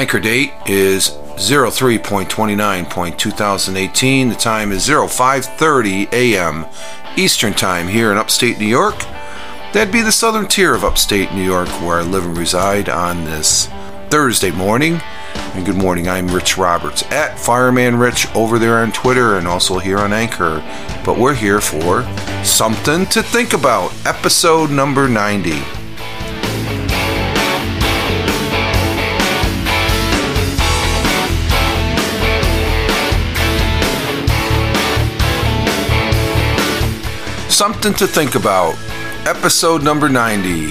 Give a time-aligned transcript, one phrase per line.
[0.00, 4.30] Anchor date is 03.29.2018.
[4.30, 6.64] The time is 05:30 a.m.
[7.18, 8.98] Eastern Time here in upstate New York.
[9.74, 13.26] That'd be the southern tier of upstate New York where I live and reside on
[13.26, 13.68] this
[14.08, 15.02] Thursday morning.
[15.52, 19.80] And good morning, I'm Rich Roberts at Fireman Rich over there on Twitter and also
[19.80, 20.62] here on Anchor.
[21.04, 22.06] But we're here for
[22.42, 25.79] Something to Think About, episode number 90.
[37.60, 38.74] Something to Think About,
[39.26, 40.68] episode number 90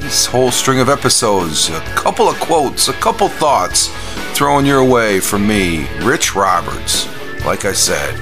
[0.00, 3.88] this whole string of episodes, a couple of quotes, a couple thoughts
[4.36, 7.08] thrown your way from me, Rich Roberts.
[7.46, 8.14] Like I said,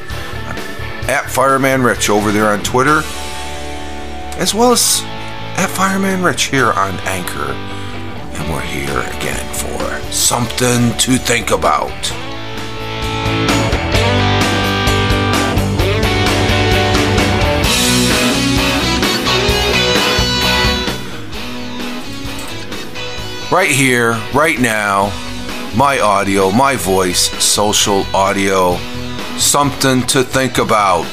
[1.08, 3.00] at Fireman Rich over there on Twitter,
[4.38, 5.00] as well as
[5.56, 7.50] at Fireman Rich here on Anchor.
[8.38, 11.90] And we're here again for something to think about.
[23.54, 25.04] Right here, right now,
[25.76, 28.74] my audio, my voice, social audio,
[29.38, 31.06] something to think about.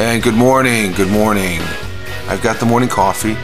[0.00, 1.60] And good morning, good morning.
[2.26, 3.36] I've got the morning coffee,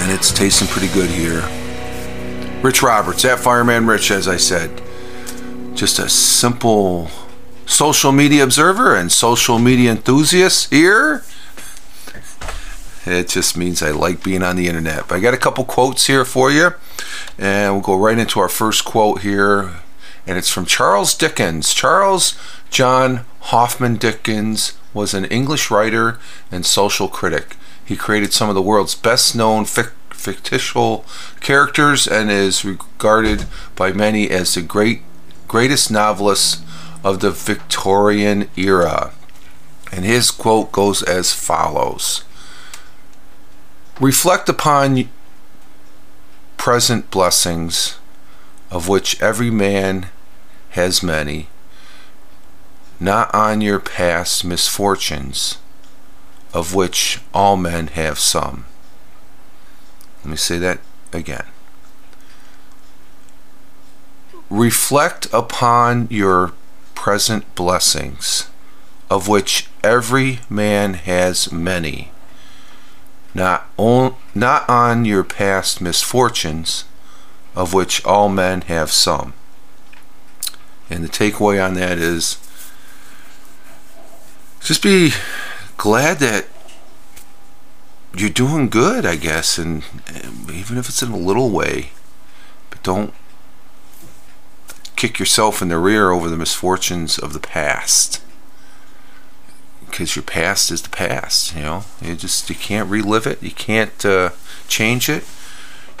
[0.00, 1.46] and it's tasting pretty good here.
[2.62, 4.87] Rich Roberts at Fireman Rich, as I said
[5.78, 7.08] just a simple
[7.64, 11.22] social media observer and social media enthusiast here.
[13.06, 15.06] It just means I like being on the internet.
[15.06, 16.72] But I got a couple quotes here for you,
[17.38, 19.76] and we'll go right into our first quote here.
[20.26, 21.72] And it's from Charles Dickens.
[21.72, 22.36] Charles
[22.70, 26.18] John Huffam Dickens was an English writer
[26.50, 27.56] and social critic.
[27.84, 33.92] He created some of the world's best known fic- fictitious characters and is regarded by
[33.92, 35.02] many as the great
[35.48, 36.62] greatest novelists
[37.02, 39.12] of the Victorian era.
[39.90, 42.22] And his quote goes as follows
[43.98, 45.08] Reflect upon
[46.56, 47.98] present blessings,
[48.70, 50.10] of which every man
[50.70, 51.48] has many,
[53.00, 55.58] not on your past misfortunes,
[56.52, 58.66] of which all men have some.
[60.18, 60.80] Let me say that
[61.12, 61.46] again
[64.50, 66.52] reflect upon your
[66.94, 68.48] present blessings,
[69.10, 72.10] of which every man has many,
[73.34, 76.84] not, on, not on your past misfortunes,
[77.54, 79.32] of which all men have some.
[80.90, 82.38] And the takeaway on that is
[84.60, 85.12] just be
[85.76, 86.46] glad that
[88.16, 89.84] you're doing good, I guess, and
[90.52, 91.90] even if it's in a little way,
[92.70, 93.12] but don't
[94.98, 98.20] kick yourself in the rear over the misfortunes of the past.
[99.86, 101.84] Because your past is the past you know?
[102.02, 103.40] You just you can't relive it.
[103.42, 104.30] You can't uh,
[104.66, 105.24] change it.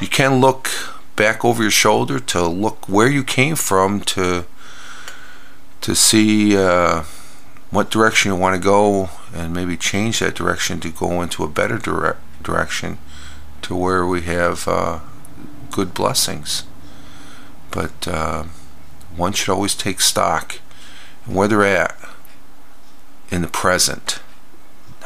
[0.00, 0.68] You can look
[1.14, 4.46] back over your shoulder to look where you came from to
[5.80, 7.04] to see uh,
[7.70, 11.48] what direction you want to go and maybe change that direction to go into a
[11.48, 12.98] better dire- direction
[13.62, 14.98] to where we have uh,
[15.70, 16.64] good blessings.
[17.70, 18.44] But uh,
[19.18, 20.60] one should always take stock
[21.26, 21.96] where they're at
[23.30, 24.20] in the present,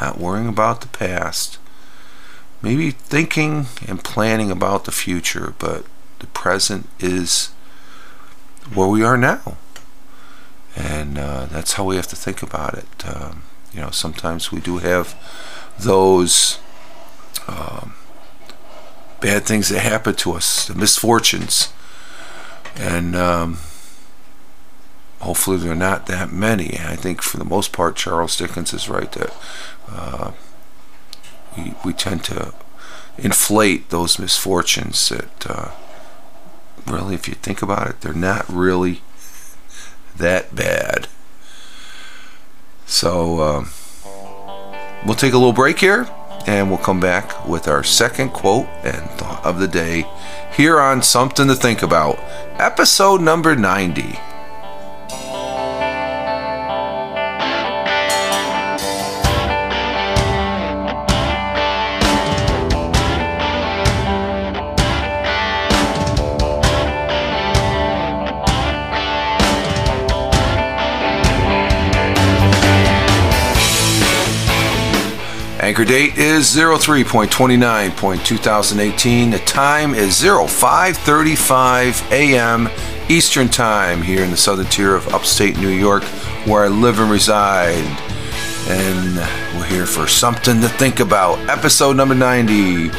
[0.00, 1.58] not worrying about the past,
[2.60, 5.84] maybe thinking and planning about the future, but
[6.20, 7.48] the present is
[8.72, 9.56] where we are now.
[10.76, 12.86] And uh, that's how we have to think about it.
[13.04, 13.42] Um,
[13.72, 15.14] you know, sometimes we do have
[15.78, 16.60] those
[17.48, 17.94] um,
[19.20, 21.72] bad things that happen to us, the misfortunes.
[22.76, 23.58] And um,
[25.22, 26.78] hopefully there are not that many.
[26.78, 29.34] I think for the most part, Charles Dickens is right that
[29.90, 30.32] uh,
[31.56, 32.52] we we tend to
[33.18, 35.70] inflate those misfortunes that uh,
[36.86, 39.00] really, if you think about it, they're not really
[40.16, 41.08] that bad.
[42.86, 43.70] So um,
[45.06, 46.08] we'll take a little break here.
[46.44, 50.04] And we'll come back with our second quote and thought of the day
[50.56, 52.18] here on Something to Think About,
[52.58, 54.18] episode number 90.
[75.72, 79.30] Anchor date is 03.29.2018.
[79.30, 82.68] The time is 05:35 a.m.
[83.08, 86.02] Eastern Time here in the southern tier of upstate New York,
[86.44, 87.86] where I live and reside.
[88.68, 89.16] And
[89.56, 91.38] we're here for something to think about.
[91.48, 92.90] Episode number 90.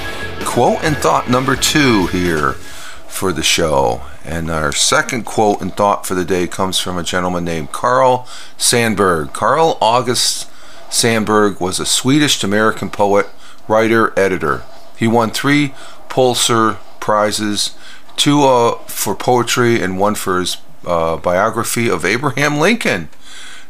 [0.43, 4.01] Quote and thought number two here for the show.
[4.25, 8.27] And our second quote and thought for the day comes from a gentleman named Carl
[8.57, 9.31] Sandburg.
[9.31, 10.49] Carl August
[10.93, 13.27] Sandburg was a Swedish American poet,
[13.67, 14.63] writer, editor.
[14.95, 15.73] He won three
[16.07, 17.75] Pulitzer Prizes,
[18.15, 23.09] two uh, for poetry and one for his uh, biography of Abraham Lincoln.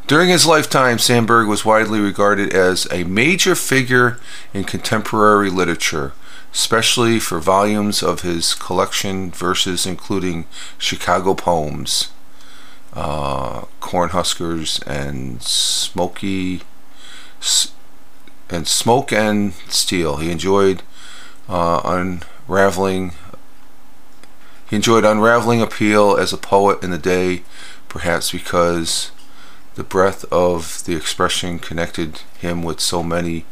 [0.05, 4.19] During his lifetime, Sandburg was widely regarded as a major figure
[4.53, 6.11] in contemporary literature,
[6.53, 10.43] especially for volumes of his collection verses including
[10.77, 12.09] Chicago Poems,
[12.91, 16.63] uh, Cornhuskers, and Smoky
[18.49, 20.17] and Smoke and Steel.
[20.17, 20.83] He enjoyed
[21.49, 23.13] uh, unraveling.
[24.69, 27.43] He enjoyed unraveling appeal as a poet in the day,
[27.89, 29.11] perhaps because
[29.75, 33.45] the breadth of the expression connected him with so many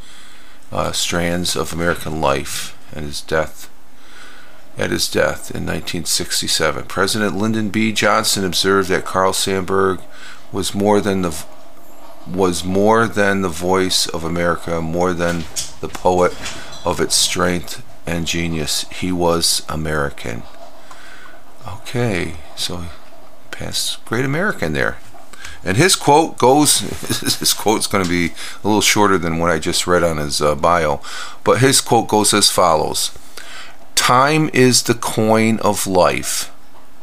[0.71, 2.77] uh, strands of American life.
[2.93, 3.69] And his death,
[4.77, 7.91] at his death in 1967, President Lyndon B.
[7.91, 10.01] Johnson observed that Carl Sandburg
[10.51, 11.45] was more than the
[12.27, 15.43] was more than the voice of America, more than
[15.79, 16.31] the poet
[16.85, 18.85] of its strength and genius.
[18.89, 20.43] He was American.
[21.67, 22.85] Okay, so
[23.51, 24.97] past great American there.
[25.63, 26.79] And his quote goes,
[27.39, 28.33] his quote's going to be
[28.63, 31.01] a little shorter than what I just read on his uh, bio,
[31.43, 33.11] but his quote goes as follows
[33.95, 36.51] Time is the coin of life.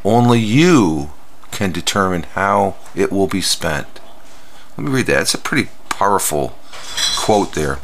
[0.05, 1.13] Only you
[1.53, 4.01] can determine how it will be spent.
[4.79, 5.23] Let me read that.
[5.23, 6.57] It's a pretty powerful
[7.19, 7.81] quote there.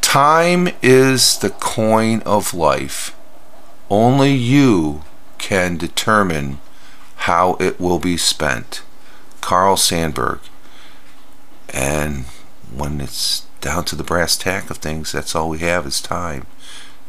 [0.00, 3.16] Time is the coin of life.
[3.90, 5.02] Only you
[5.38, 6.60] can determine
[7.16, 8.84] how it will be spent.
[9.40, 10.38] Carl Sandburg.
[11.70, 12.26] And
[12.72, 16.46] when it's down to the brass tack of things, that's all we have is time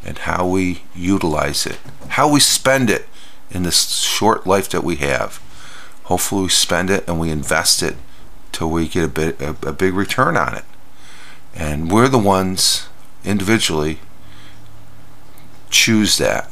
[0.04, 1.78] and how we utilize it,
[2.08, 3.06] how we spend it
[3.52, 5.40] in this short life that we have.
[6.04, 7.94] Hopefully, we spend it and we invest it
[8.54, 10.64] till we get a bit a, a big return on it.
[11.54, 12.88] And we're the ones
[13.24, 13.98] individually
[15.70, 16.48] choose that.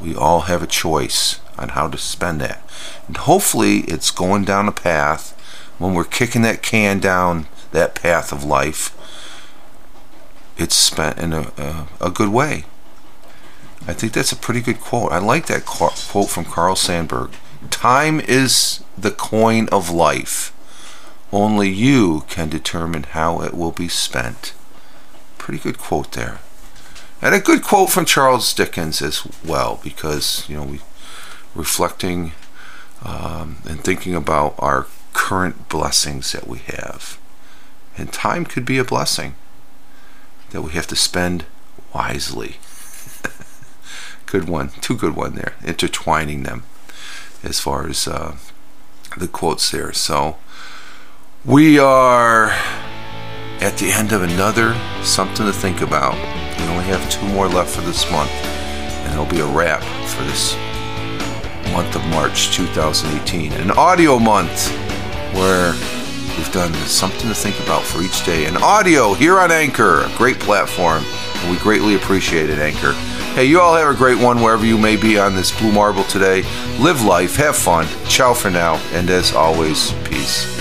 [0.00, 2.62] We all have a choice on how to spend that.
[3.06, 5.38] And hopefully it's going down a path
[5.78, 8.94] when we're kicking that can down that path of life
[10.56, 12.64] it's spent in a, a, a good way.
[13.86, 15.12] I think that's a pretty good quote.
[15.12, 17.32] I like that quote from Carl Sandburg.
[17.70, 20.53] Time is the coin of life.
[21.34, 24.54] Only you can determine how it will be spent.
[25.36, 26.38] Pretty good quote there.
[27.20, 30.80] And a good quote from Charles Dickens as well, because, you know, we
[31.52, 32.34] reflecting
[33.02, 37.18] um, and thinking about our current blessings that we have.
[37.98, 39.34] And time could be a blessing
[40.50, 41.46] that we have to spend
[41.92, 42.58] wisely.
[44.26, 46.62] good one, two good one there, intertwining them
[47.42, 48.36] as far as uh,
[49.16, 49.92] the quotes there.
[49.92, 50.36] So,
[51.46, 52.50] we are
[53.60, 56.14] at the end of another something to think about.
[56.58, 60.22] We only have two more left for this month, and it'll be a wrap for
[60.24, 60.54] this
[61.70, 63.52] month of March 2018.
[63.52, 64.70] An audio month
[65.34, 65.72] where
[66.38, 68.46] we've done something to think about for each day.
[68.46, 72.92] An audio here on Anchor, a great platform, and we greatly appreciate it, Anchor.
[73.34, 76.04] Hey, you all have a great one wherever you may be on this blue marble
[76.04, 76.42] today.
[76.78, 77.86] Live life, have fun.
[78.06, 80.54] Ciao for now, and as always, peace.